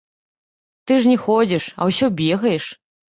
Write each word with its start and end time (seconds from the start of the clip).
Ты 0.87 0.97
ж 1.03 1.11
не 1.11 1.17
ходзіш, 1.25 1.67
а 1.81 1.91
ўсё 1.91 2.05
бегаеш. 2.23 2.65